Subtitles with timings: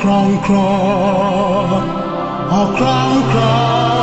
[0.00, 1.90] crown crown,
[2.50, 3.99] our oh, crown crown.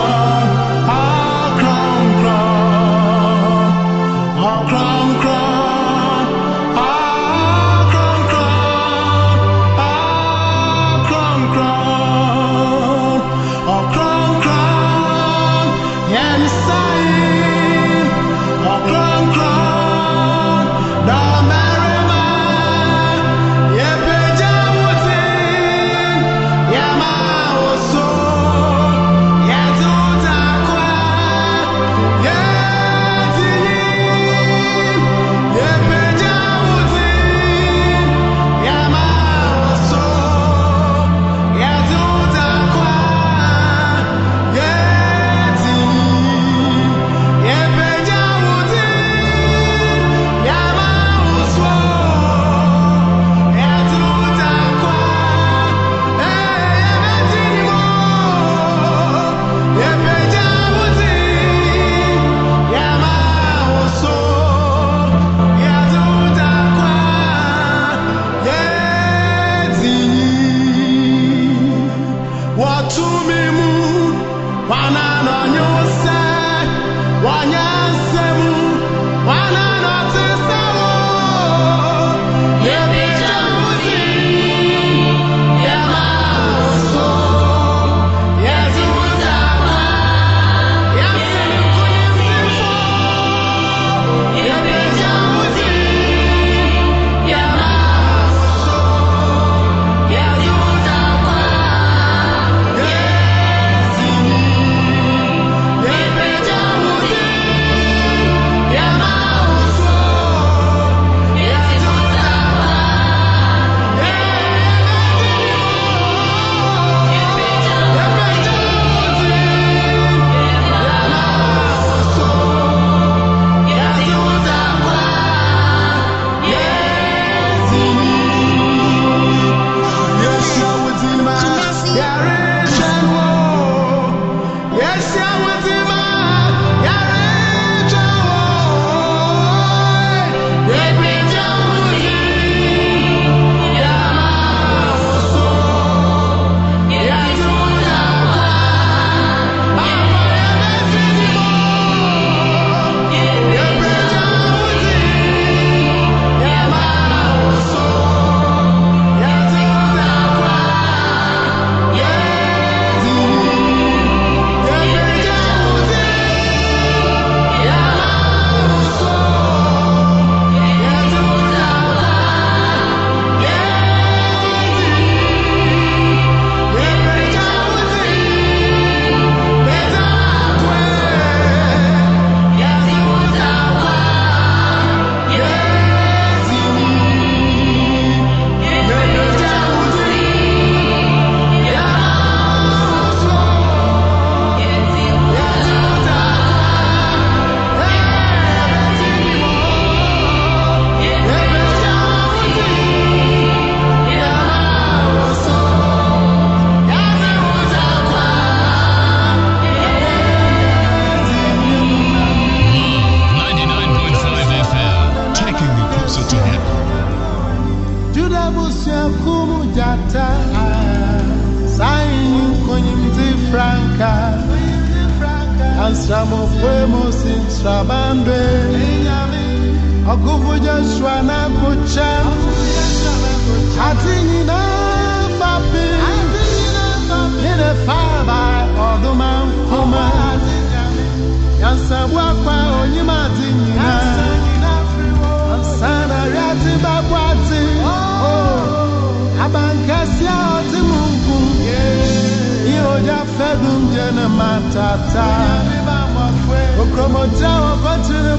[256.82, 258.38] okromota wafatiri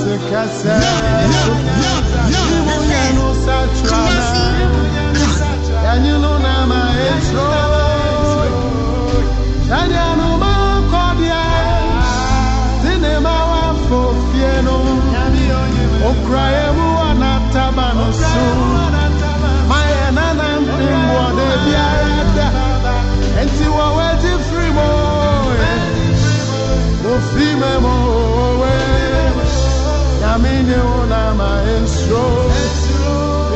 [0.00, 0.74] se kese
[2.56, 4.28] Imunye nu satrana
[5.92, 6.12] Enyi
[30.32, 32.50] nyamini una maestro.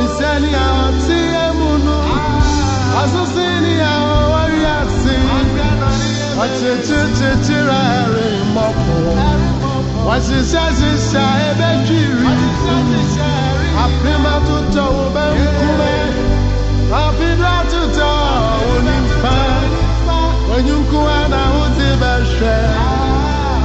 [0.05, 1.99] Iseni ati emunu
[3.03, 5.17] asusini awari ati.
[6.43, 8.97] Ọchichichichira eri mọpụ
[10.07, 12.33] wàṣiṣẹ́ ṣiṣẹ́ ebe kiri
[13.85, 15.99] àpémátútọ̀ wo bẹ́ ń kúmẹ́
[17.03, 18.15] àfidúrátútọ̀
[18.73, 19.37] onífà
[20.55, 22.61] onyinkúwa náà ó ti bẹ̀ ṣẹ́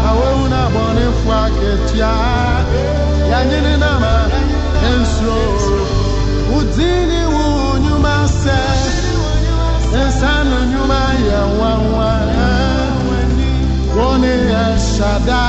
[0.09, 2.11] àwọn ewu náà bọ̀ ní fún akétíà.
[3.41, 4.13] Yanyini na ma
[5.01, 5.41] nsuo.
[6.57, 7.43] Ụdị ni wu
[7.83, 8.59] nyuma sẹ.
[10.07, 12.09] Nsanu nyuma yẹ nwa nwa.
[13.97, 14.33] Wọ́n ní
[14.63, 15.43] ẹ̀ ṣàdá.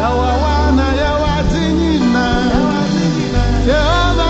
[0.00, 2.26] Yàwá wa na yàwá ti nyina.
[3.68, 4.28] Yehova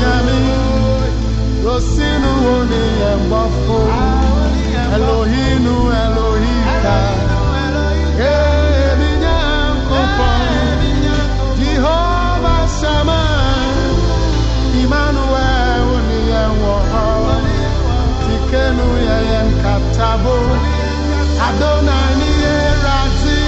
[0.00, 0.38] nyami.
[1.64, 2.32] Rosinu
[3.30, 3.88] bọ̀ fún.
[4.94, 6.96] Elohinu Elohika.
[8.32, 8.49] Èmi
[21.50, 23.40] Adonai ni yẹ ratí.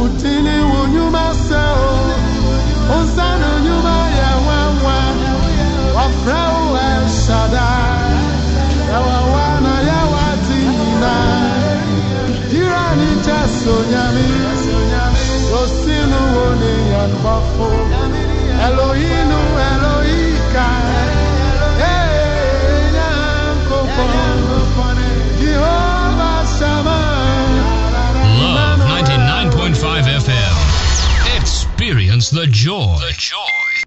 [0.00, 1.98] udini wunyuma sɛ o?
[3.64, 4.96] Nyuma yɛ nwanwa
[5.96, 7.66] wafrɛ wo ɛhyada
[8.96, 11.14] ɛwawa na yɛwa te nyina
[12.52, 14.26] yira ne kyɛ so nyame
[15.60, 16.46] osi no wo
[32.58, 32.96] joy.
[32.98, 33.84] The joy.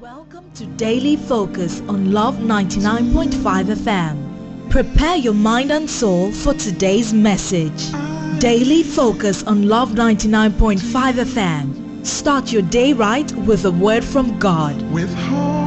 [0.00, 4.70] Welcome to Daily Focus on Love 99.5 FM.
[4.70, 7.90] Prepare your mind and soul for today's message.
[8.38, 10.78] Daily Focus on Love 99.5
[11.34, 12.06] FM.
[12.06, 14.80] Start your day right with a word from God.
[14.90, 15.63] With nothing.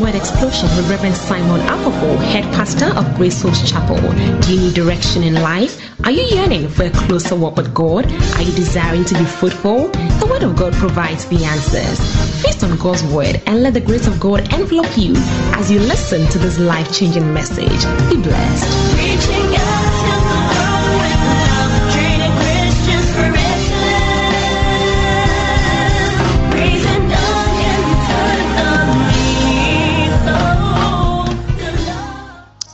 [0.00, 3.96] Word Explosion with Reverend Simon Akoko, head pastor of Grace Host Chapel.
[4.40, 5.78] Do you need direction in life?
[6.04, 8.06] Are you yearning for a closer walk with God?
[8.36, 9.88] Are you desiring to be fruitful?
[9.88, 11.98] The Word of God provides the answers.
[12.42, 15.12] Feast on God's Word and let the grace of God envelop you
[15.58, 17.68] as you listen to this life changing message.
[18.08, 19.69] Be blessed.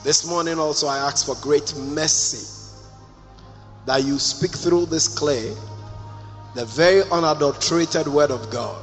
[0.07, 2.47] This morning also I ask for great mercy
[3.87, 5.53] that you speak through this clay
[6.55, 8.81] the very unadulterated word of God.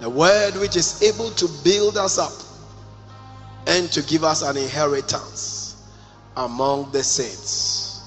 [0.00, 2.30] The word which is able to build us up
[3.66, 5.74] and to give us an inheritance
[6.36, 8.00] among the saints.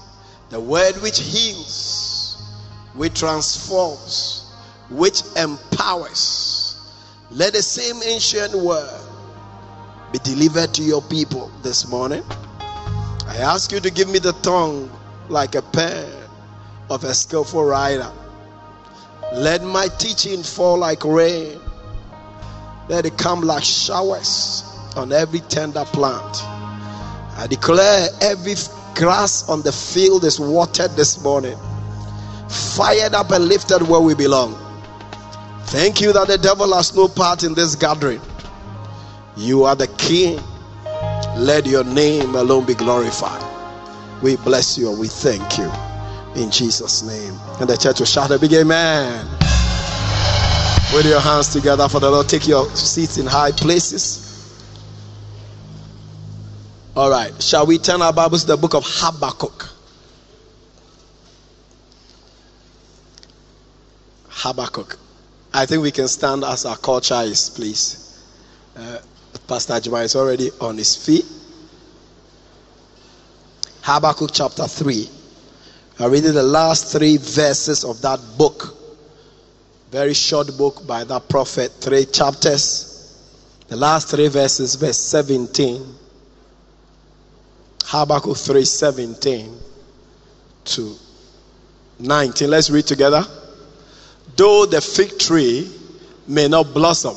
[0.48, 2.42] The word which heals,
[2.94, 4.50] which transforms,
[4.88, 6.80] which empowers.
[7.30, 9.09] Let the same ancient word
[10.12, 12.24] be delivered to your people this morning.
[13.26, 14.90] I ask you to give me the tongue
[15.28, 16.10] like a pen
[16.90, 18.10] of a skillful writer.
[19.32, 21.60] Let my teaching fall like rain.
[22.88, 24.64] Let it come like showers
[24.96, 26.42] on every tender plant.
[27.38, 28.54] I declare every
[28.96, 31.56] grass on the field is watered this morning,
[32.48, 34.58] fired up and lifted where we belong.
[35.66, 38.20] Thank you that the devil has no part in this gathering.
[39.40, 40.38] You are the King.
[41.34, 43.42] Let your name alone be glorified.
[44.22, 45.72] We bless you and we thank you
[46.36, 47.34] in Jesus' name.
[47.58, 49.24] And the church will shout a big amen.
[50.92, 54.26] With your hands together for the Lord, take your seats in high places.
[56.94, 59.70] All right, shall we turn our Bibles to the book of Habakkuk?
[64.28, 64.98] Habakkuk.
[65.54, 68.22] I think we can stand as our culture is, please.
[68.76, 68.98] Uh,
[69.50, 71.24] Pastor Juma is already on his feet.
[73.82, 75.10] Habakkuk chapter 3.
[75.98, 78.76] I'm reading the last three verses of that book.
[79.90, 83.18] Very short book by that prophet, three chapters.
[83.66, 85.96] The last three verses, verse 17.
[87.86, 89.58] Habakkuk 3 17
[90.66, 90.94] to
[91.98, 92.48] 19.
[92.48, 93.24] Let's read together.
[94.36, 95.68] though the fig tree
[96.28, 97.16] may not blossom,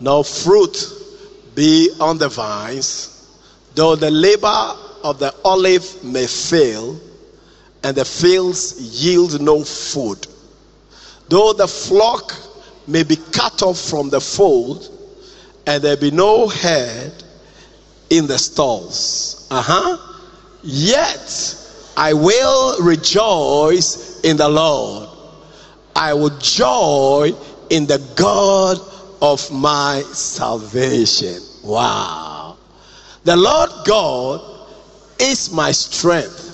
[0.00, 1.00] nor fruit
[1.54, 3.28] be on the vines,
[3.74, 7.00] though the labor of the olive may fail,
[7.82, 10.26] and the fields yield no food,
[11.28, 12.34] though the flock
[12.86, 14.90] may be cut off from the fold,
[15.66, 17.12] and there be no herd
[18.10, 19.46] in the stalls.
[19.50, 19.98] Uh huh.
[20.62, 21.56] Yet
[21.96, 25.08] I will rejoice in the Lord.
[25.94, 27.32] I will joy
[27.70, 28.80] in the God
[29.24, 31.40] of my salvation.
[31.62, 32.58] Wow.
[33.24, 34.68] The Lord God
[35.18, 36.50] is my strength.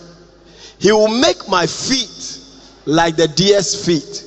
[0.78, 2.38] He will make my feet
[2.86, 4.24] like the deer's feet,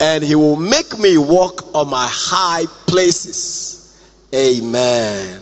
[0.00, 3.96] and He will make me walk on my high places.
[4.34, 5.40] Amen.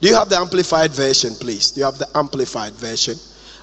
[0.00, 1.70] Do you have the amplified version, please?
[1.70, 3.14] Do you have the amplified version?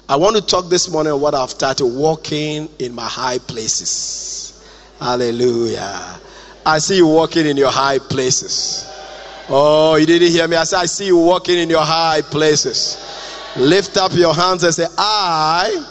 [0.08, 4.64] I want to talk this morning what I've started walking in my high places.
[4.98, 6.18] Hallelujah.
[6.66, 8.84] I see you walking in your high places.
[9.48, 10.56] Oh, you didn't hear me.
[10.56, 12.96] I said, I see you walking in your high places.
[13.56, 15.84] Lift up your hands and say, I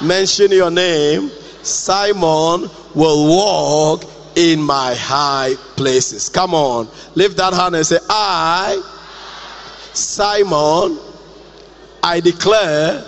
[0.00, 1.30] mention your name.
[1.62, 4.04] Simon will walk
[4.36, 6.28] in my high places.
[6.28, 6.88] Come on.
[7.14, 8.80] Lift that hand and say, I,
[9.92, 10.98] Simon,
[12.02, 13.04] I declare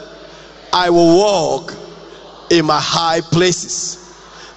[0.73, 1.75] I will walk
[2.51, 4.04] in my high places.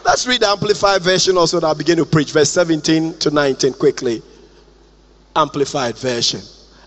[0.08, 2.32] Let's read the Amplified version also, and I'll begin to preach.
[2.32, 4.24] Verse 17 to 19 quickly.
[5.36, 6.40] Amplified version.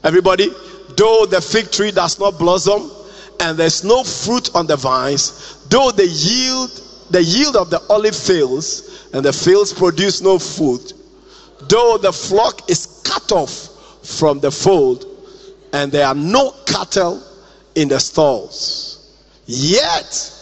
[0.03, 0.49] Everybody,
[0.97, 2.91] though the fig tree does not blossom
[3.39, 6.71] and there's no fruit on the vines, though the yield,
[7.11, 10.95] the yield of the olive fails and the fields produce no food,
[11.69, 13.69] though the flock is cut off
[14.03, 15.05] from the fold
[15.75, 17.23] and there are no cattle
[17.75, 20.33] in the stalls, yet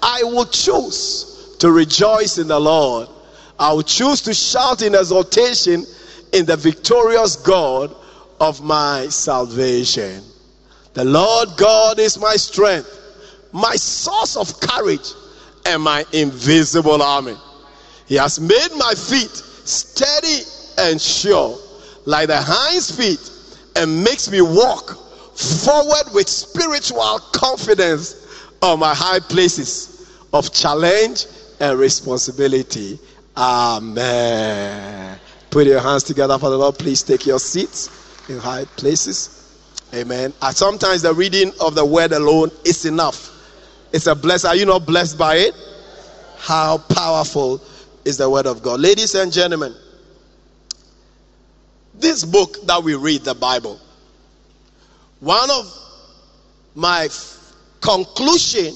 [0.00, 3.08] I will choose to rejoice in the Lord.
[3.58, 5.84] I will choose to shout in exultation
[6.32, 7.94] in the victorious God
[8.40, 10.22] of my salvation.
[10.94, 12.88] The Lord God is my strength,
[13.52, 15.12] my source of courage,
[15.66, 17.36] and my invisible army.
[18.06, 20.42] He has made my feet steady
[20.78, 21.58] and sure,
[22.04, 23.20] like the hind's feet,
[23.76, 24.96] and makes me walk
[25.36, 28.14] forward with spiritual confidence
[28.62, 31.26] on my high places of challenge
[31.60, 32.98] and responsibility.
[33.36, 35.18] Amen.
[35.50, 36.78] Put your hands together for the Lord.
[36.78, 39.34] Please take your seats in high places.
[39.94, 40.34] Amen.
[40.42, 43.34] And sometimes the reading of the word alone is enough.
[43.92, 44.48] It's a blessing.
[44.48, 45.54] Are you not blessed by it?
[46.36, 47.62] How powerful
[48.04, 48.80] is the word of God?
[48.80, 49.74] Ladies and gentlemen,
[51.94, 53.80] this book that we read, the Bible,
[55.20, 55.74] one of
[56.74, 58.74] my f- conclusion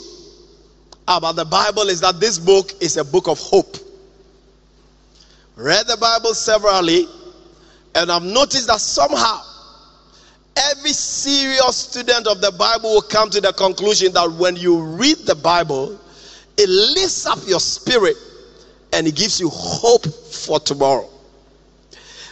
[1.09, 3.76] about the Bible is that this book is a book of hope.
[5.56, 7.06] Read the Bible severally,
[7.94, 9.40] and I've noticed that somehow
[10.56, 15.18] every serious student of the Bible will come to the conclusion that when you read
[15.18, 15.99] the Bible,
[16.56, 18.16] it lifts up your spirit
[18.92, 21.09] and it gives you hope for tomorrow.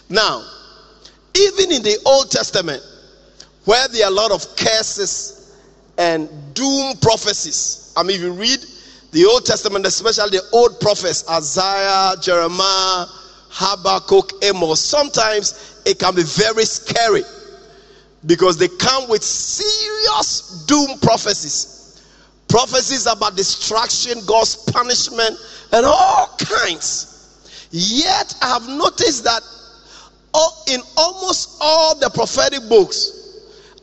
[0.08, 0.44] Now,
[1.34, 2.82] even in the Old Testament,
[3.64, 5.56] where there are a lot of curses
[5.96, 8.64] and doom prophecies, I mean, if you read
[9.12, 13.06] the Old Testament, especially the old prophets, Isaiah, Jeremiah,
[13.50, 17.22] Habakkuk, Amos, sometimes it can be very scary
[18.26, 22.02] because they come with serious doom prophecies.
[22.48, 25.36] Prophecies about destruction, God's punishment,
[25.72, 27.06] and all kinds.
[27.70, 29.42] Yet, I have noticed that
[30.68, 33.12] in almost all the prophetic books,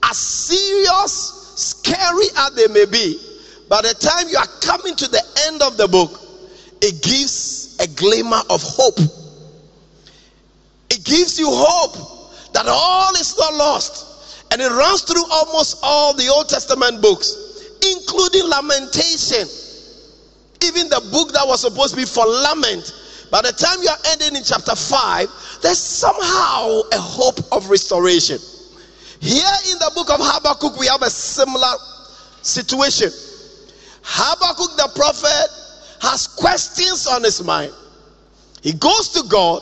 [0.04, 3.20] as serious, scary as they may be,
[3.70, 6.22] by the time you are coming to the end of the book,
[6.82, 9.00] it gives a glimmer of hope.
[10.90, 14.06] It gives you hope that all is not lost.
[14.52, 17.36] And it runs through almost all the Old Testament books,
[17.92, 19.48] including Lamentation.
[20.64, 22.94] Even the book that was supposed to be for lament.
[23.30, 28.40] By the time you are ending in chapter 5, there's somehow a hope of restoration.
[29.20, 31.76] Here in the book of Habakkuk, we have a similar
[32.42, 33.12] situation.
[34.10, 35.48] Habakkuk the prophet
[36.02, 37.74] has questions on his mind.
[38.62, 39.62] He goes to God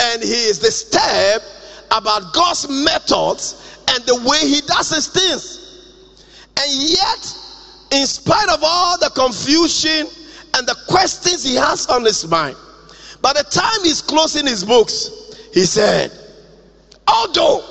[0.00, 1.44] and he is disturbed
[1.92, 5.64] about God's methods and the way he does his things.
[6.58, 7.36] And yet,
[7.92, 10.08] in spite of all the confusion
[10.56, 12.56] and the questions he has on his mind,
[13.22, 15.10] by the time he's closing his books,
[15.54, 16.10] he said,
[17.06, 17.62] Although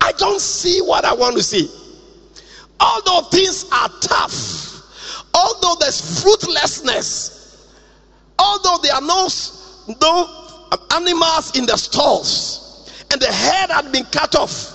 [0.00, 1.70] I don't see what I want to see,
[2.80, 4.61] although things are tough,
[5.34, 7.66] although there's fruitlessness,
[8.38, 9.28] although there are no,
[10.00, 14.72] no animals in the stalls, and the head had been cut off,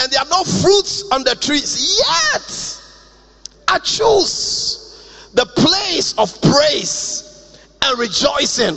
[0.00, 2.80] and there are no fruits on the trees, yet
[3.68, 8.76] I choose the place of praise and rejoicing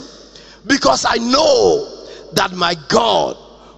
[0.66, 3.36] because I know that my God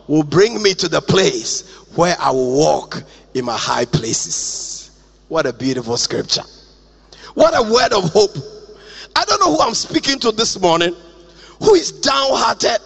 [0.09, 3.03] will bring me to the place where I will walk
[3.35, 4.91] in my high places.
[5.29, 6.45] What a beautiful scripture.
[7.37, 8.35] What a word of hope.
[9.15, 10.97] I don't know who I'm speaking to this morning,
[11.63, 12.79] who is downhearted,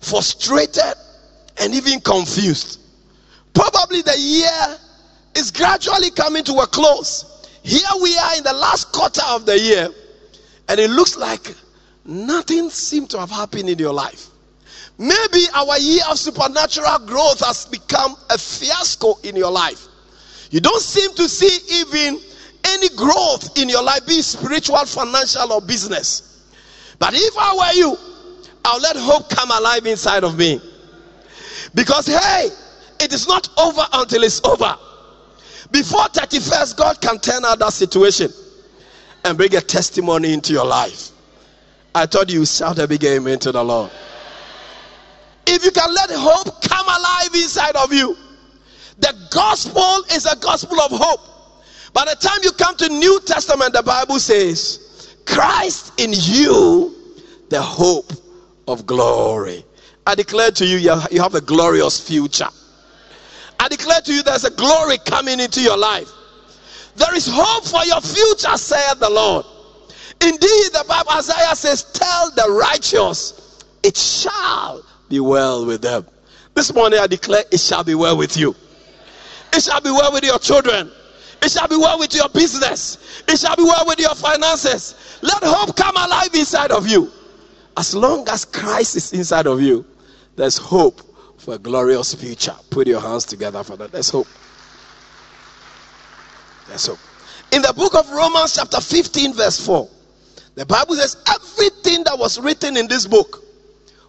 [0.00, 0.94] frustrated,
[1.58, 2.80] and even confused.
[3.52, 4.78] Probably the year
[5.34, 7.46] is gradually coming to a close.
[7.62, 9.90] Here we are in the last quarter of the year,
[10.70, 11.54] and it looks like
[12.06, 14.28] nothing seems to have happened in your life.
[14.96, 19.86] Maybe our year of supernatural growth has become a fiasco in your life.
[20.50, 22.18] You don't seem to see even
[22.64, 26.44] any growth in your life, be it spiritual, financial, or business.
[26.98, 27.96] But if I were you,
[28.64, 30.60] I'll let hope come alive inside of me.
[31.74, 32.48] Because, hey,
[33.00, 34.76] it is not over until it's over.
[35.70, 38.30] Before 31st, God can turn out that situation
[39.24, 41.10] and bring a testimony into your life.
[41.94, 43.90] I told you shout a big amen to the Lord.
[45.46, 48.16] If you can let hope come alive inside of you,
[48.98, 51.31] the gospel is a gospel of hope.
[51.92, 56.94] By the time you come to New Testament, the Bible says, Christ in you,
[57.50, 58.12] the hope
[58.66, 59.64] of glory.
[60.06, 62.48] I declare to you, you have a glorious future.
[63.60, 66.10] I declare to you, there's a glory coming into your life.
[66.96, 69.46] There is hope for your future, saith the Lord.
[70.20, 76.06] Indeed, the Bible, Isaiah says, Tell the righteous, it shall be well with them.
[76.54, 78.54] This morning, I declare, it shall be well with you.
[79.52, 80.90] It shall be well with your children.
[81.42, 83.24] It shall be well with your business.
[83.26, 85.18] It shall be well with your finances.
[85.22, 87.10] Let hope come alive inside of you.
[87.76, 89.84] As long as Christ is inside of you,
[90.36, 91.00] there's hope
[91.38, 92.54] for a glorious future.
[92.70, 93.90] Put your hands together for that.
[93.90, 94.28] There's hope.
[96.68, 96.98] There's hope.
[97.50, 99.88] In the book of Romans, chapter 15, verse 4,
[100.54, 103.42] the Bible says everything that was written in this book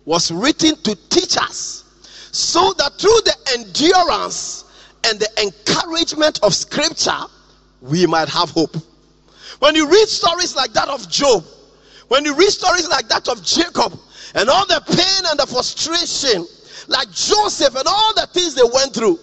[0.06, 1.84] was written to teach us
[2.32, 4.66] so that through the endurance
[5.06, 7.20] and the encouragement of scripture
[7.82, 8.76] we might have hope
[9.60, 11.44] when you read stories like that of job
[12.08, 13.98] when you read stories like that of jacob
[14.36, 16.46] and all the pain and the frustration
[16.88, 19.20] like joseph and all the things they went through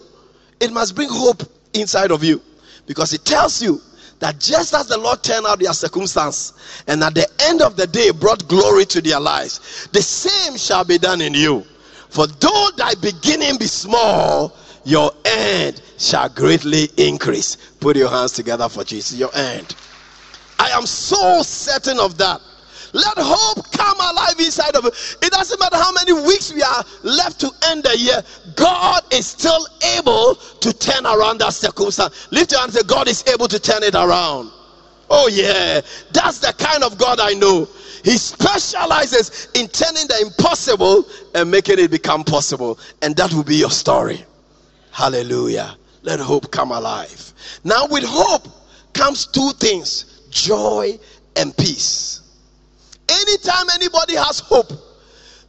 [0.60, 1.42] it must bring hope
[1.74, 2.40] inside of you
[2.86, 3.80] because it tells you
[4.20, 7.86] that just as the Lord turned out their circumstance and at the end of the
[7.86, 11.64] day brought glory to their lives, the same shall be done in you.
[12.10, 17.56] For though thy beginning be small, your end shall greatly increase.
[17.80, 19.18] Put your hands together for Jesus.
[19.18, 19.74] Your end.
[20.58, 22.40] I am so certain of that.
[22.92, 24.94] Let hope come alive inside of it.
[25.22, 28.22] It doesn't matter how many weeks we are left to end the year.
[28.56, 29.66] God is still
[29.96, 32.30] able to turn around that circumstance.
[32.32, 34.50] Lift your hand and say, God is able to turn it around.
[35.08, 35.80] Oh, yeah.
[36.12, 37.68] That's the kind of God I know.
[38.04, 42.78] He specializes in turning the impossible and making it become possible.
[43.02, 44.24] And that will be your story.
[44.90, 45.76] Hallelujah.
[46.02, 47.32] Let hope come alive.
[47.64, 48.46] Now, with hope
[48.92, 50.98] comes two things joy
[51.36, 52.20] and peace.
[53.08, 54.70] Anytime anybody has hope,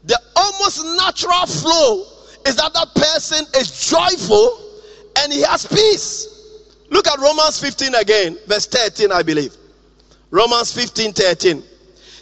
[0.04, 2.06] the almost natural flow
[2.46, 4.60] is that that person is joyful
[5.20, 6.28] and he has peace.
[6.90, 9.56] Look at Romans 15 again, verse 13, I believe.
[10.32, 11.64] Romans 15 13.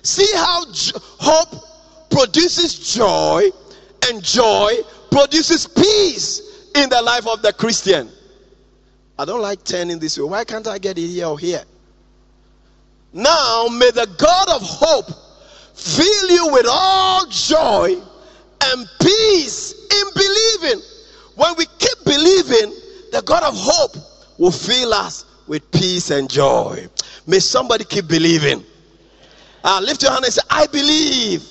[0.04, 3.50] See how j- hope produces joy,
[4.10, 4.74] and joy
[5.12, 8.10] produces peace in the life of the Christian.
[9.18, 10.24] I don't like turning this way.
[10.26, 11.64] Why can't I get it here or here?
[13.12, 15.08] Now, may the God of hope
[15.74, 17.96] fill you with all joy
[18.64, 20.82] and peace in believing.
[21.36, 22.76] When we keep believing,
[23.12, 23.96] the God of hope
[24.38, 26.88] will fill us with peace and joy.
[27.26, 28.64] May somebody keep believing.
[29.64, 31.44] Uh, lift your hand and say, I believe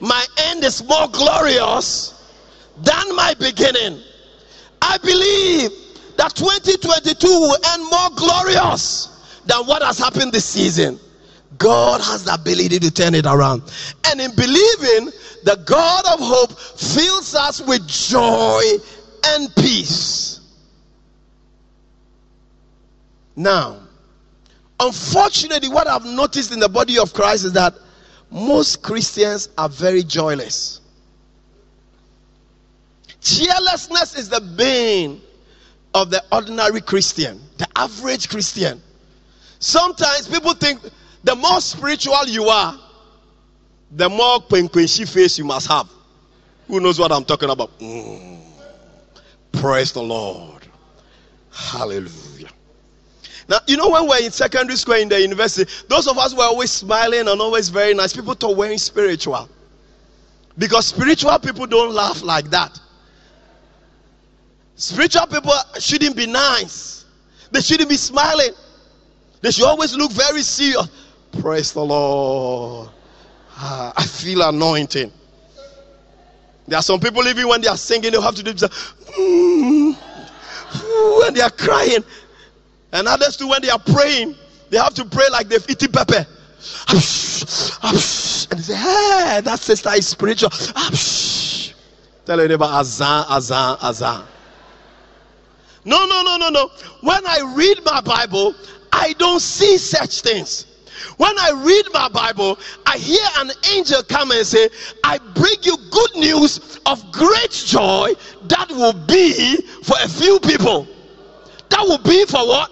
[0.00, 2.12] my end is more glorious
[2.82, 4.00] than my beginning.
[4.82, 5.70] I believe
[6.16, 10.98] that 2022 will end more glorious than what has happened this season.
[11.58, 13.62] God has the ability to turn it around.
[14.06, 15.12] And in believing,
[15.44, 18.62] the God of hope fills us with joy
[19.24, 20.40] and peace.
[23.36, 23.80] Now,
[24.80, 27.74] unfortunately, what I've noticed in the body of Christ is that
[28.30, 30.80] most Christians are very joyless.
[33.26, 35.20] Cheerlessness is the bane
[35.94, 38.80] of the ordinary Christian, the average Christian.
[39.58, 40.78] Sometimes people think
[41.24, 42.78] the more spiritual you are,
[43.90, 45.88] the more kwenkwenshi face you must have.
[46.68, 47.76] Who knows what I'm talking about?
[47.80, 48.38] Mm.
[49.50, 50.62] Praise the Lord.
[51.50, 52.50] Hallelujah.
[53.48, 56.44] Now, you know, when we're in secondary school in the university, those of us were
[56.44, 58.12] always smiling and always very nice.
[58.12, 59.48] People thought we're spiritual.
[60.56, 62.78] Because spiritual people don't laugh like that.
[64.76, 67.06] Spiritual people shouldn't be nice,
[67.50, 68.50] they shouldn't be smiling,
[69.40, 70.88] they should always look very serious.
[71.40, 72.90] Praise the Lord.
[73.58, 75.10] Ah, I feel anointing.
[76.68, 78.68] There are some people, even when they are singing, they have to do this.
[79.18, 79.96] Mm,
[81.20, 82.04] when they are crying.
[82.92, 84.34] And others too, when they are praying,
[84.70, 86.26] they have to pray like they've eaten pepper.
[86.88, 90.50] And they say, hey, that sister is spiritual.
[92.24, 94.24] Tell your neighbor, Azan, Azan, Azan.
[95.86, 96.70] No, no, no, no, no.
[97.00, 98.54] When I read my Bible,
[98.92, 100.66] I don't see such things.
[101.16, 104.68] When I read my Bible, I hear an angel come and say,
[105.04, 108.14] I bring you good news of great joy
[108.48, 110.88] that will be for a few people.
[111.68, 112.70] That will be for what?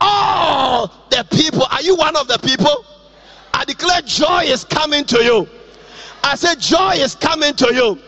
[0.00, 1.66] All the people.
[1.70, 2.84] Are you one of the people?
[3.54, 5.48] I declare joy is coming to you.
[6.22, 7.98] I said, joy is coming to you.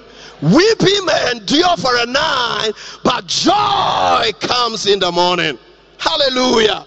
[0.43, 2.73] Weeping may endure for a night,
[3.05, 5.57] but joy comes in the morning.
[5.99, 6.85] Hallelujah.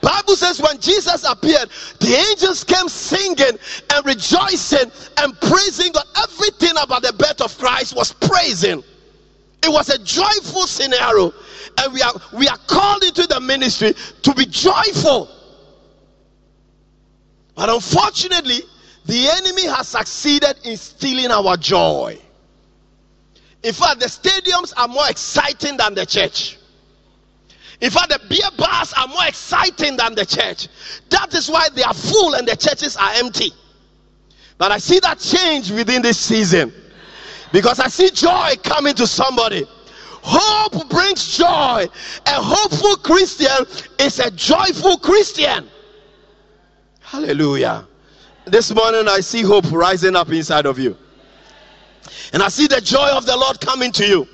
[0.00, 1.68] Bible says when Jesus appeared,
[2.00, 3.58] the angels came singing
[3.92, 6.04] and rejoicing and praising God.
[6.22, 8.82] Everything about the birth of Christ was praising.
[9.62, 11.34] It was a joyful scenario,
[11.78, 15.28] and we are we are called into the ministry to be joyful.
[17.56, 18.60] But unfortunately,
[19.04, 22.20] the enemy has succeeded in stealing our joy.
[23.66, 26.56] In fact, the stadiums are more exciting than the church.
[27.80, 30.68] In fact, the beer bars are more exciting than the church.
[31.08, 33.50] That is why they are full and the churches are empty.
[34.56, 36.72] But I see that change within this season
[37.52, 39.64] because I see joy coming to somebody.
[40.22, 41.86] Hope brings joy.
[42.26, 43.66] A hopeful Christian
[43.98, 45.68] is a joyful Christian.
[47.00, 47.84] Hallelujah.
[48.44, 50.96] This morning I see hope rising up inside of you.
[52.32, 54.28] And I see the joy of the Lord coming to you.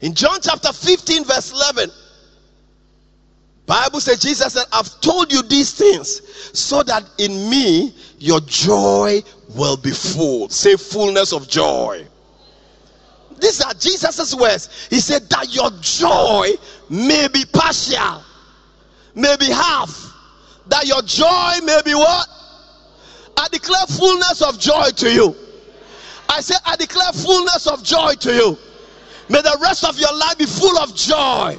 [0.00, 1.90] In John chapter 15, verse 11,
[3.66, 6.20] Bible says Jesus said, I've told you these things
[6.58, 9.22] so that in me your joy
[9.54, 10.48] will be full.
[10.48, 12.04] Say fullness of joy.
[13.38, 14.88] These are Jesus' words.
[14.90, 16.50] He said that your joy
[16.88, 18.22] may be partial,
[19.14, 20.10] may be half.
[20.66, 22.28] That your joy may be what?
[23.36, 25.36] I declare fullness of joy to you.
[26.32, 28.58] I say, I declare fullness of joy to you.
[29.28, 31.58] May the rest of your life be full of joy.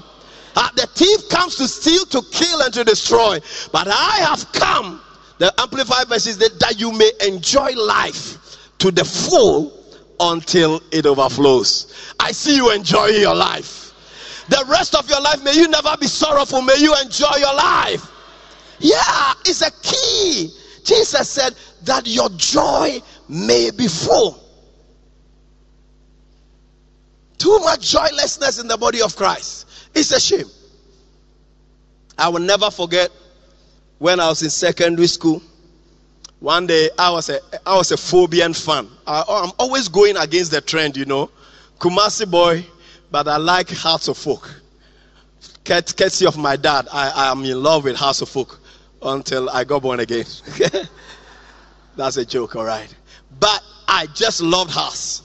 [0.55, 3.39] Uh, the thief comes to steal, to kill, and to destroy.
[3.71, 4.99] But I have come,
[5.37, 9.79] the Amplified verse is that, that you may enjoy life to the full
[10.19, 12.13] until it overflows.
[12.19, 13.93] I see you enjoying your life.
[14.49, 16.63] The rest of your life, may you never be sorrowful.
[16.63, 18.09] May you enjoy your life.
[18.79, 20.49] Yeah, it's a key.
[20.83, 24.42] Jesus said that your joy may be full.
[27.43, 29.67] Too much joylessness in the body of Christ.
[29.93, 30.49] It's a shame.
[32.17, 33.11] I will never forget
[33.99, 35.41] when I was in secondary school.
[36.39, 38.87] One day I was a I was a Phobian fan.
[39.05, 41.29] I, I'm always going against the trend, you know.
[41.79, 42.65] Kumasi boy,
[43.11, 44.49] but I like Hearts of Oak.
[45.65, 48.57] Courtesy of my dad, I, I am in love with Hearts of Oak
[49.01, 50.23] until I got born again.
[51.97, 52.95] That's a joke, all right.
[53.37, 55.23] But I just loved House.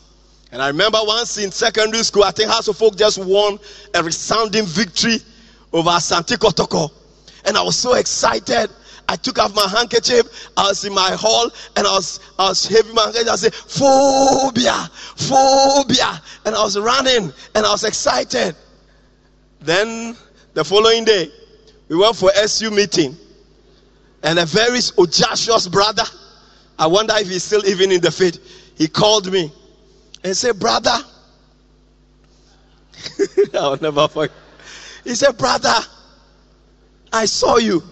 [0.51, 3.59] And I remember once in secondary school, I think Hearts of Oak just won
[3.95, 5.19] a resounding victory
[5.73, 6.91] over Asante Kotoko.
[7.45, 8.71] And I was so excited.
[9.09, 10.49] I took off my handkerchief.
[10.57, 13.29] I was in my hall and I was I was my handkerchief.
[13.29, 16.23] I said, phobia, phobia.
[16.45, 18.57] And I was running and I was excited.
[19.61, 20.17] Then
[20.55, 21.31] the following day,
[21.89, 23.17] we went for SU meeting.
[24.23, 26.05] And a very audacious brother,
[26.79, 28.39] I wonder if he's still even in the faith,
[28.77, 29.53] he called me
[30.25, 30.97] and said, Brother,
[33.55, 34.37] I'll never forget.
[35.05, 35.75] He said, Brother,
[37.13, 37.83] I saw you.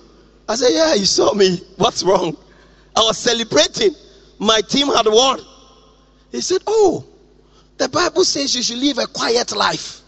[0.49, 1.61] I said, Yeah, you saw me.
[1.77, 2.37] What's wrong?
[2.95, 3.95] I was celebrating.
[4.39, 5.41] My team had won.
[6.33, 7.05] He said, Oh,
[7.79, 10.03] the Bible says you should live a quiet life.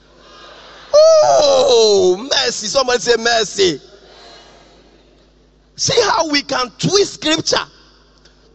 [0.93, 2.67] Oh, mercy.
[2.67, 3.81] Someone say mercy.
[5.77, 7.65] See how we can twist scripture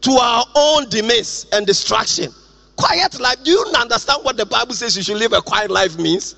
[0.02, 2.32] to our own demise and destruction.
[2.84, 3.44] Quiet life.
[3.44, 6.36] Do you understand what the Bible says you should live a quiet life means?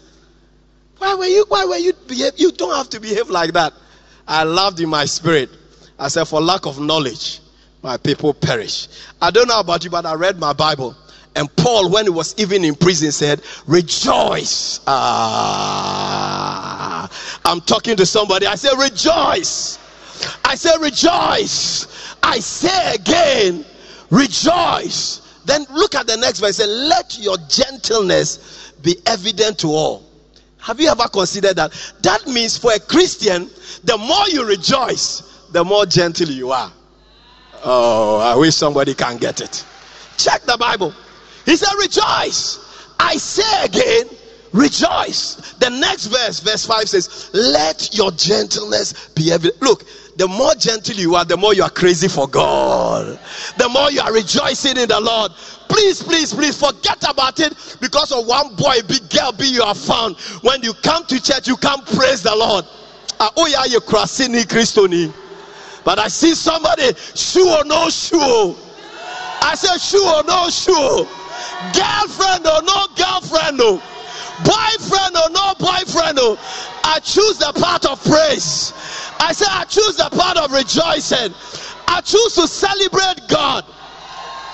[0.99, 2.33] Why were you why were you behave?
[2.37, 3.73] You don't have to behave like that.
[4.27, 5.49] I laughed in my spirit.
[5.97, 7.39] I said, for lack of knowledge,
[7.81, 8.87] my people perish.
[9.21, 10.95] I don't know about you, but I read my Bible.
[11.35, 14.81] And Paul, when he was even in prison, said, Rejoice.
[14.85, 16.29] Ah,
[17.43, 18.45] I'm talking to somebody.
[18.45, 19.79] I said, Rejoice.
[20.43, 21.87] I said, Rejoice.
[22.21, 23.65] I say again,
[24.11, 25.21] Rejoice.
[25.45, 26.57] Then look at the next verse.
[26.57, 30.03] Say, Let your gentleness be evident to all.
[30.59, 31.73] Have you ever considered that?
[32.01, 33.49] That means for a Christian,
[33.83, 36.71] the more you rejoice, the more gentle you are.
[37.63, 39.63] Oh, I wish somebody can get it.
[40.17, 40.93] Check the Bible.
[41.45, 42.59] He said, Rejoice.
[42.99, 44.05] I say again,
[44.53, 45.53] rejoice.
[45.59, 49.61] The next verse, verse 5 says, Let your gentleness be evident.
[49.61, 49.83] Look,
[50.15, 53.19] the more gentle you are, the more you are crazy for God.
[53.57, 55.31] The more you are rejoicing in the Lord.
[55.67, 59.75] Please, please, please forget about it because of one boy, big girl, be you are
[59.75, 60.15] found.
[60.41, 62.65] When you come to church, you can't praise the Lord.
[63.19, 65.13] Ah, oh.
[65.83, 68.55] But I see somebody, shoe or no shoe.
[69.41, 71.07] I said, or no shoe.
[71.73, 73.57] Girlfriend or no girlfriend.
[73.57, 73.81] No.
[74.43, 76.17] Boyfriend or no boyfriend.
[76.17, 76.37] No.
[76.83, 78.73] I choose the path of praise.
[79.19, 81.33] I say I choose the path of rejoicing.
[81.87, 83.65] I choose to celebrate God.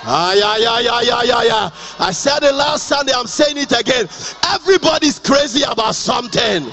[0.04, 1.70] Ah, yeah, yeah, yeah, yeah, yeah, yeah.
[2.00, 4.08] I said it last Sunday, I'm saying it again.
[4.50, 6.66] Everybody's crazy about something.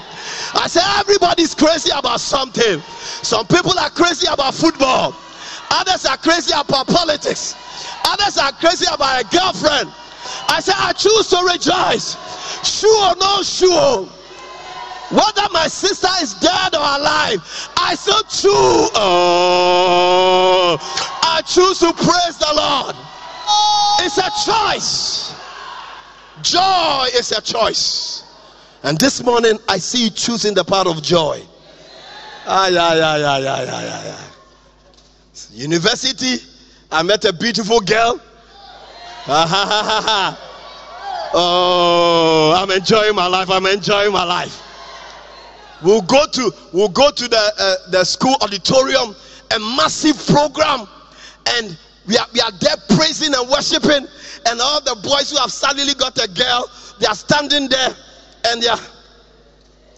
[0.55, 2.81] I said, everybody's crazy about something.
[3.21, 5.15] Some people are crazy about football,
[5.69, 7.55] others are crazy about politics,
[8.05, 9.93] others are crazy about a girlfriend.
[10.49, 12.17] I said, I choose to rejoice.
[12.63, 14.09] Sure or no sure.
[15.11, 17.41] Whether my sister is dead or alive,
[17.77, 18.91] I still choose.
[18.95, 20.77] Oh,
[21.23, 22.95] I choose to praise the Lord.
[24.01, 25.33] It's a choice.
[26.43, 28.23] Joy is a choice.
[28.83, 31.41] And this morning, I see you choosing the part of joy.
[32.45, 34.19] Yeah, yeah, yeah, yeah, yeah, yeah, yeah.
[35.51, 36.37] University,
[36.91, 38.21] I met a beautiful girl.
[39.27, 40.48] Ah, ha, ha, ha, ha.
[41.33, 43.49] Oh, I'm enjoying my life.
[43.49, 44.63] I'm enjoying my life.
[45.83, 49.15] We'll go to we'll go to the uh, the school auditorium,
[49.55, 50.87] a massive program,
[51.47, 54.07] and we are we are there praising and worshiping,
[54.47, 57.95] and all the boys who have suddenly got a girl, they are standing there,
[58.47, 58.79] and they are,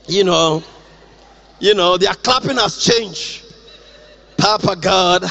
[0.08, 0.63] you know,
[1.60, 3.44] you know, their clapping has changed.
[4.38, 5.24] Papa God,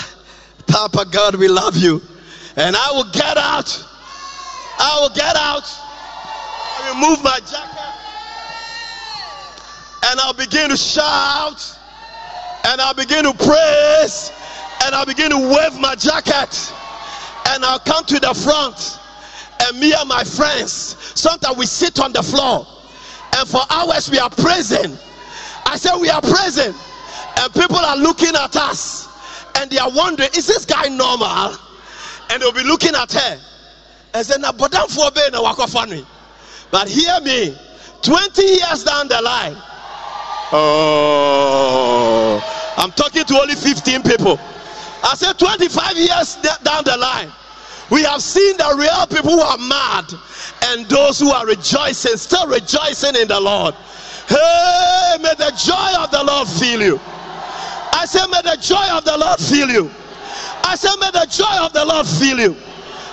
[0.67, 2.03] Papa God, we love you,
[2.57, 3.87] and I will get out.
[4.79, 5.80] I will get out.
[6.81, 8.01] I remove my jacket
[10.11, 11.79] and I'll begin to shout
[12.65, 14.33] and I'll begin to praise
[14.85, 16.73] and I'll begin to wave my jacket
[17.49, 18.99] and I'll come to the front
[19.67, 20.73] and me and my friends
[21.15, 22.67] sometimes we sit on the floor
[23.37, 24.97] and for hours we are praising.
[25.67, 26.75] I said we are praising.
[27.37, 29.09] And people are looking at us
[29.57, 31.57] and they are wondering is this guy normal?
[32.31, 33.41] And they'll be looking at her
[34.15, 36.05] and say na bodam for be na wako funny
[36.71, 37.57] but hear me
[38.03, 39.57] 20 years down the line
[40.53, 42.43] Oh,
[42.77, 44.39] I'm talking to only 15 people.
[45.05, 47.31] I said 25 years down the line,
[47.91, 50.13] we have seen the real people who are mad
[50.65, 53.75] and those who are rejoicing, still rejoicing in the Lord.
[54.29, 57.01] Hey, may the joy of the Lord fill you.
[57.93, 59.91] I said, may the joy of the Lord fill you.
[60.65, 62.57] I said, may the joy of the Lord fill you.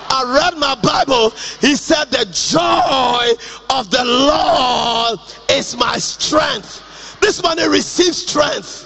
[0.10, 1.32] I read my Bible.
[1.60, 3.34] He said, the joy
[3.70, 6.84] of the Lord is my strength.
[7.22, 8.86] This morning receive strength.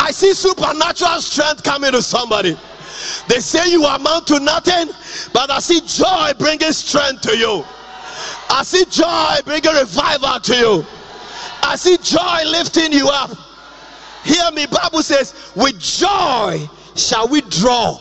[0.00, 2.56] I see supernatural strength coming to somebody.
[3.28, 4.88] They say you amount to nothing,
[5.32, 7.64] but I see joy bringing strength to you.
[8.50, 10.86] I see joy bringing revival to you.
[11.62, 13.30] I see joy lifting you up.
[14.24, 18.00] Hear me, Bible says, with joy shall we draw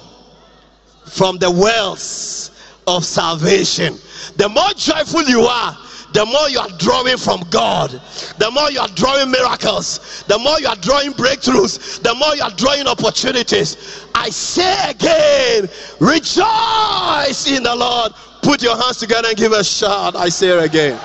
[1.10, 2.52] from the wells
[2.88, 3.98] of salvation.
[4.38, 5.78] The more joyful you are,
[6.14, 7.92] the more you are drawing from God,
[8.40, 12.42] the more you are drawing miracles, the more you are drawing breakthroughs, the more you
[12.42, 14.06] are drawing opportunities.
[14.16, 15.70] I say again,
[16.00, 18.14] rejoice in the Lord.
[18.42, 20.16] Put your hands together and give a shout.
[20.16, 21.00] I say again.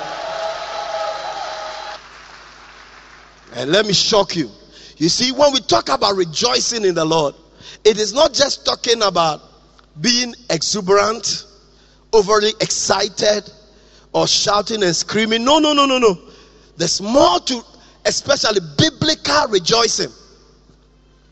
[3.56, 4.50] And let me shock you.
[4.96, 7.34] You see, when we talk about rejoicing in the Lord,
[7.84, 9.42] it is not just talking about
[10.00, 11.46] being exuberant,
[12.12, 13.50] overly excited,
[14.12, 15.44] or shouting and screaming.
[15.44, 16.18] No, no, no, no, no.
[16.76, 17.62] There's more to,
[18.04, 20.11] especially biblical rejoicing.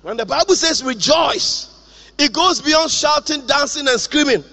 [0.02, 1.68] When the Bible says rejoice,
[2.18, 4.44] it goes beyond shouting, dancing, and screaming.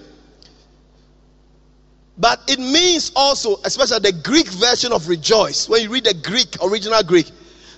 [2.18, 6.56] But it means also, especially the Greek version of rejoice, when you read the Greek,
[6.62, 7.30] original Greek,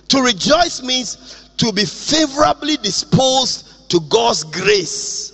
[0.09, 5.32] to rejoice means to be favorably disposed to God's grace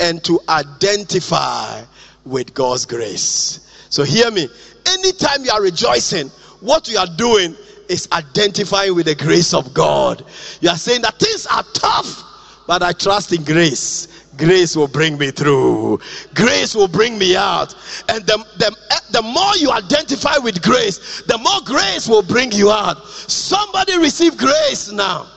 [0.00, 1.82] and to identify
[2.24, 3.60] with God's grace.
[3.90, 4.48] So hear me.
[4.86, 6.28] Anytime you are rejoicing,
[6.60, 7.54] what you are doing
[7.88, 10.24] is identifying with the grace of God.
[10.60, 12.22] You are saying that things are tough,
[12.66, 14.08] but I trust in grace.
[14.36, 16.00] Grace will bring me through.
[16.34, 17.74] Grace will bring me out.
[18.08, 18.76] And the, the,
[19.12, 23.06] the more you identify with grace, the more grace will bring you out.
[23.06, 25.28] Somebody receive grace now.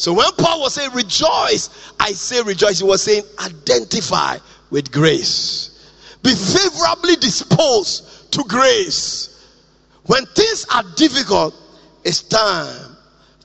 [0.00, 4.38] So when Paul was saying rejoice, I say rejoice, he was saying identify
[4.70, 5.78] with grace.
[6.22, 9.46] Be favorably disposed to grace.
[10.06, 11.54] When things are difficult,
[12.02, 12.96] it's time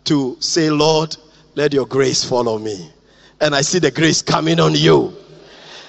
[0.05, 1.17] to say, Lord,
[1.55, 2.89] let your grace follow me.
[3.41, 5.13] And I see the grace coming on you.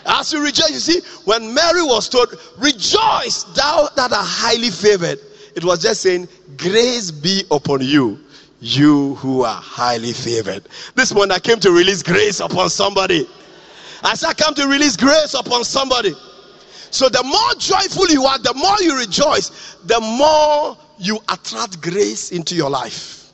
[0.04, 5.20] As you rejoice, you see, when Mary was told, Rejoice, thou that are highly favored,
[5.54, 6.26] it was just saying,
[6.56, 8.18] Grace be upon you,
[8.60, 10.68] you who are highly favored.
[10.94, 13.26] This morning I came to release grace upon somebody.
[14.14, 16.14] Said, I come to release grace upon somebody.
[16.90, 22.30] So the more joyful you are, the more you rejoice, the more you attract grace
[22.30, 23.32] into your life.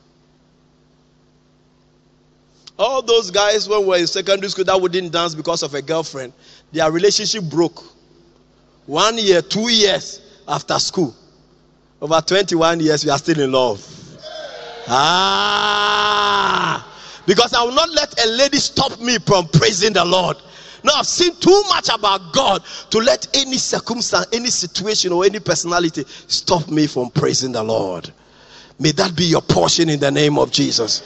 [2.77, 5.81] All those guys when we were in secondary school that wouldn't dance because of a
[5.81, 6.33] girlfriend,
[6.71, 7.83] their relationship broke.
[8.87, 11.15] One year, two years after school.
[12.01, 14.02] Over 21 years, we are still in love.
[14.87, 16.85] Ah,
[17.25, 20.37] because I will not let a lady stop me from praising the Lord.
[20.83, 25.39] No, I've seen too much about God to let any circumstance, any situation, or any
[25.39, 28.11] personality stop me from praising the Lord.
[28.79, 31.01] May that be your portion in the name of Jesus.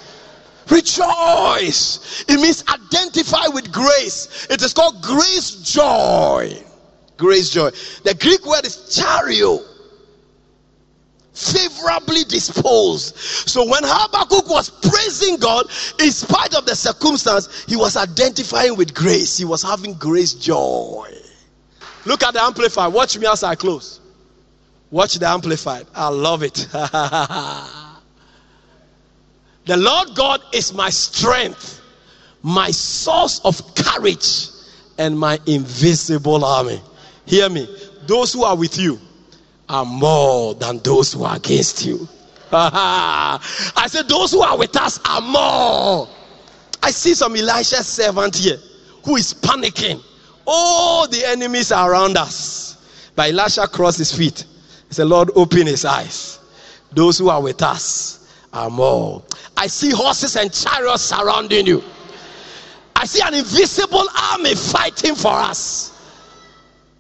[0.70, 2.26] Rejoice.
[2.28, 4.48] It means identify with grace.
[4.50, 6.58] It is called grace joy.
[7.18, 7.70] Grace joy.
[8.04, 9.60] The Greek word is chairo.
[11.38, 13.16] Favorably disposed.
[13.16, 15.68] So when Habakkuk was praising God,
[16.00, 19.38] in spite of the circumstance, he was identifying with grace.
[19.38, 21.14] He was having grace joy.
[22.06, 22.92] Look at the amplified.
[22.92, 24.00] Watch me as I close.
[24.90, 25.86] Watch the amplified.
[25.94, 26.56] I love it.
[29.66, 31.80] the Lord God is my strength,
[32.42, 34.48] my source of courage,
[34.98, 36.82] and my invisible army.
[37.28, 37.68] Hear me.
[38.08, 39.00] Those who are with you
[39.70, 42.08] are more than those who are against you.
[42.52, 46.08] I said, those who are with us are more.
[46.82, 48.58] I see some Elisha servant here
[49.04, 50.02] who is panicking.
[50.46, 53.12] All the enemies are around us.
[53.16, 54.46] But Elisha crossed his feet.
[54.88, 56.40] He said, Lord, open his eyes.
[56.94, 59.24] Those who are with us are more.
[59.58, 61.84] I see horses and chariots surrounding you.
[62.96, 65.94] I see an invisible army fighting for us.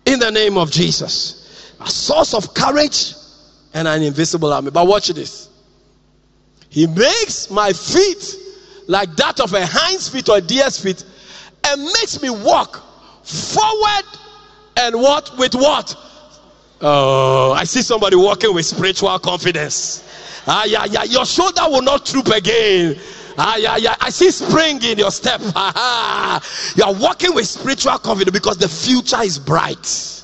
[0.06, 1.37] In the name of Jesus
[1.80, 3.14] a source of courage
[3.74, 4.72] and an invisible army.
[4.72, 5.50] But watch this.
[6.70, 8.36] He makes my feet
[8.88, 11.04] like that of a hind's feet or a deer's feet
[11.66, 12.84] and makes me walk
[13.24, 14.06] forward
[14.78, 15.96] and what with what?
[16.82, 20.04] Oh, I see somebody walking with spiritual confidence.
[20.46, 21.04] Ah, yeah, yeah.
[21.04, 22.98] Your shoulder will not droop again.
[23.38, 23.96] Ah, yeah, yeah.
[24.00, 25.42] I see spring in your step.
[25.56, 26.42] Ah,
[26.76, 30.17] you are walking with spiritual confidence because the future is bright.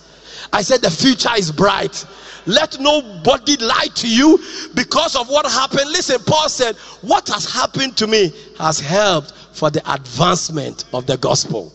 [0.53, 2.05] I said the future is bright.
[2.45, 4.37] Let nobody lie to you
[4.75, 5.89] because of what happened.
[5.89, 11.17] Listen, Paul said, What has happened to me has helped for the advancement of the
[11.17, 11.73] gospel.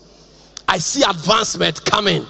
[0.69, 2.25] I see advancement coming,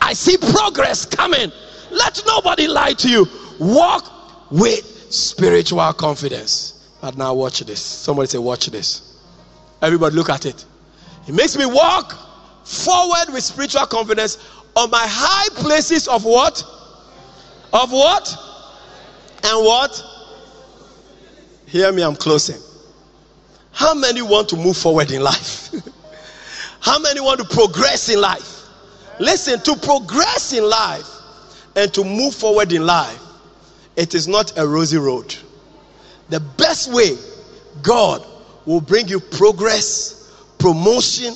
[0.00, 1.52] I see progress coming.
[1.90, 3.26] Let nobody lie to you.
[3.60, 6.72] Walk with spiritual confidence.
[7.00, 7.80] But now, watch this.
[7.80, 9.18] Somebody say, Watch this.
[9.82, 10.64] Everybody, look at it.
[11.28, 12.14] It makes me walk
[12.64, 14.38] forward with spiritual confidence
[14.76, 16.62] on my high places of what?
[17.72, 18.36] Of what?
[19.42, 20.04] And what?
[21.66, 22.60] Hear me, I'm closing.
[23.72, 25.74] How many want to move forward in life?
[26.80, 28.64] How many want to progress in life?
[29.18, 31.08] Listen, to progress in life
[31.74, 33.20] and to move forward in life,
[33.96, 35.34] it is not a rosy road.
[36.28, 37.16] The best way
[37.82, 38.26] God
[38.66, 41.34] will bring you progress, promotion,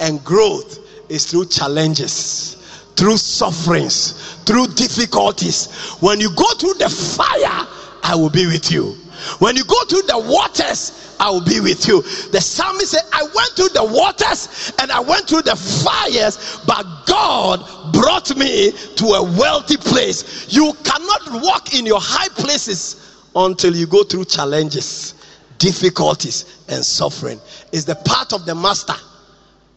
[0.00, 0.78] and growth
[1.10, 2.59] is through challenges
[3.00, 4.12] through sufferings,
[4.44, 5.72] through difficulties.
[6.00, 7.66] When you go through the fire,
[8.02, 8.92] I will be with you.
[9.38, 12.02] When you go through the waters, I will be with you.
[12.02, 16.84] The psalmist said, I went through the waters and I went through the fires, but
[17.06, 20.52] God brought me to a wealthy place.
[20.54, 25.14] You cannot walk in your high places until you go through challenges,
[25.56, 27.40] difficulties, and suffering.
[27.72, 28.96] It's the part of the master,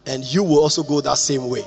[0.04, 1.64] and you will also go that same way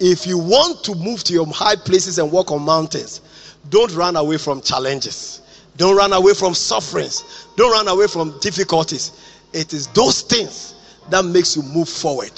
[0.00, 3.20] if you want to move to your high places and walk on mountains,
[3.68, 5.42] don't run away from challenges.
[5.76, 7.46] Don't run away from sufferings.
[7.56, 9.12] Don't run away from difficulties.
[9.52, 10.74] It is those things
[11.10, 12.32] that makes you move forward.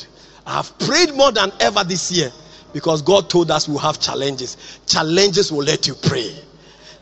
[0.47, 2.31] I have prayed more than ever this year
[2.73, 4.81] because God told us we'll have challenges.
[4.87, 6.35] Challenges will let you pray.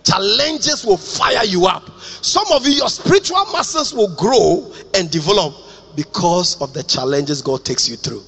[0.05, 1.91] Challenges will fire you up.
[2.01, 5.55] Some of you, your spiritual muscles will grow and develop
[5.97, 8.23] because of the challenges God takes you through.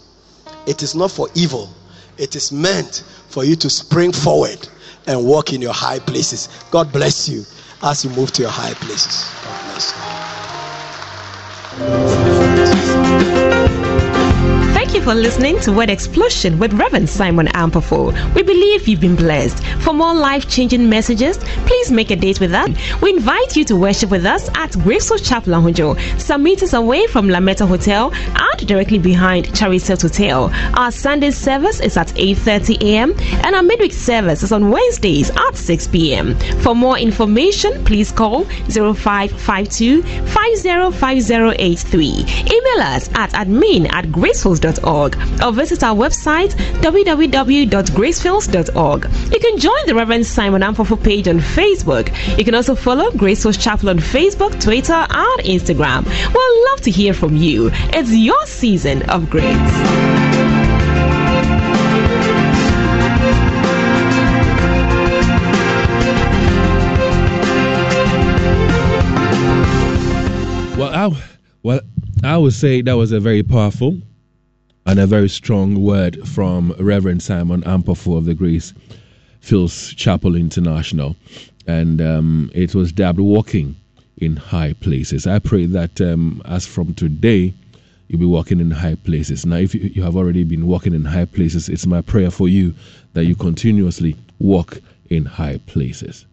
[0.66, 1.72] It is not for evil,
[2.18, 4.68] it is meant for you to spring forward
[5.06, 6.48] and walk in your high places.
[6.70, 7.44] God bless you
[7.82, 9.32] as you move to your high places.
[9.44, 9.64] God
[12.54, 13.31] bless you.
[15.04, 18.12] For listening to Word Explosion with Reverend Simon Ampofo.
[18.36, 19.64] We believe you've been blessed.
[19.82, 22.70] For more life changing messages, please make a date with us.
[23.00, 27.26] We invite you to worship with us at Gracefields Chapel Ahunjo, some meters away from
[27.26, 30.52] Lametta Hotel and directly behind Chariset Hotel.
[30.74, 33.12] Our Sunday service is at 8.30 a.m.
[33.44, 36.38] and our midweek service is on Wednesdays at 6 p.m.
[36.60, 42.06] For more information, please call 0552 505083.
[42.06, 44.12] Email us at admin at
[44.92, 45.08] or
[45.52, 46.50] visit our website
[46.82, 49.04] www.gracefields.org.
[49.32, 52.12] You can join the Reverend Simon Ampofo page on Facebook.
[52.36, 56.04] You can also follow Gracefields Chapel on Facebook, Twitter, and Instagram.
[56.34, 57.70] We'll love to hear from you.
[57.92, 59.42] It's your season of grace.
[70.76, 71.10] Well, I,
[71.62, 71.80] well,
[72.24, 73.98] I would say that was a very powerful
[74.86, 78.72] and a very strong word from Reverend Simon Ampofo of the Grace
[79.40, 81.16] Fields Chapel International,
[81.66, 83.76] and um, it was dubbed "Walking
[84.18, 87.54] in High Places." I pray that um, as from today,
[88.08, 89.46] you'll be walking in high places.
[89.46, 92.48] Now, if you, you have already been walking in high places, it's my prayer for
[92.48, 92.74] you
[93.14, 94.78] that you continuously walk
[95.10, 96.26] in high places.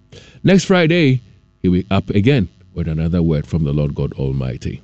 [0.43, 1.21] Next Friday,
[1.61, 4.81] he'll be up again with another word from the Lord God Almighty.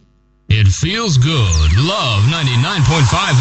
[0.49, 1.70] It feels good.
[1.78, 3.34] Love 99.5